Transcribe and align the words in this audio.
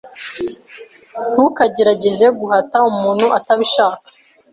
Ntukagerageze 1.31 2.25
guhata 2.39 2.77
umuntu 2.91 3.25
atabishaka 3.37 4.07